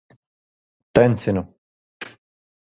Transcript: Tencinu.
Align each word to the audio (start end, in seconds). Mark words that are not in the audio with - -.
Tencinu. 0.93 1.41